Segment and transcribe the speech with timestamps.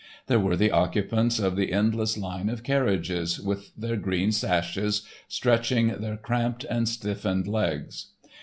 [0.25, 5.89] There were the occupants of the endless line of carriages, with their green sashes, stretching
[5.89, 8.07] their cramped and stiffened legs.